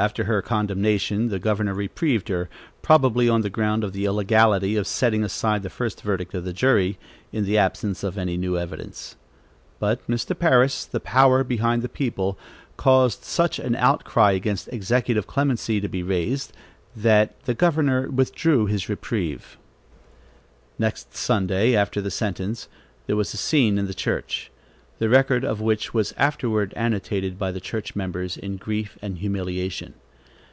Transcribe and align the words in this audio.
After 0.00 0.22
her 0.26 0.42
condemnation, 0.42 1.28
the 1.28 1.40
governor 1.40 1.74
reprieved 1.74 2.28
her, 2.28 2.48
probably 2.82 3.28
on 3.28 3.40
the 3.40 3.50
ground 3.50 3.82
of 3.82 3.92
the 3.92 4.04
illegality 4.04 4.76
of 4.76 4.86
setting 4.86 5.24
aside 5.24 5.64
the 5.64 5.70
first 5.70 6.02
verdict 6.02 6.34
of 6.34 6.44
the 6.44 6.52
jury, 6.52 6.96
in 7.32 7.44
the 7.44 7.58
absence 7.58 8.04
of 8.04 8.16
any 8.16 8.36
new 8.36 8.56
evidence; 8.56 9.16
but 9.80 10.06
Mr. 10.06 10.38
Parris, 10.38 10.84
the 10.84 11.00
power 11.00 11.42
behind 11.42 11.82
the 11.82 11.88
people, 11.88 12.38
caused 12.76 13.24
such 13.24 13.58
an 13.58 13.74
outcry 13.74 14.30
against 14.30 14.68
executive 14.72 15.26
clemency 15.26 15.80
to 15.80 15.88
be 15.88 16.04
raised, 16.04 16.52
that 16.94 17.34
the 17.42 17.54
governor 17.54 18.08
withdrew 18.08 18.66
his 18.66 18.88
reprieve. 18.88 19.56
Next 20.78 21.16
Sunday 21.16 21.74
after 21.74 22.00
the 22.00 22.12
sentence, 22.12 22.68
there 23.08 23.16
was 23.16 23.34
a 23.34 23.36
scene 23.36 23.76
in 23.78 23.88
the 23.88 23.94
church, 23.94 24.52
the 25.00 25.08
record 25.08 25.44
of 25.44 25.60
which 25.60 25.94
was 25.94 26.12
afterward 26.16 26.74
annotated 26.74 27.38
by 27.38 27.52
the 27.52 27.60
church 27.60 27.94
members 27.94 28.36
in 28.36 28.56
grief 28.56 28.98
and 29.00 29.18
humiliation. 29.18 29.94